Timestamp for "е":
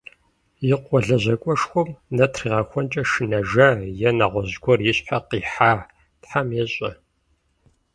4.07-4.09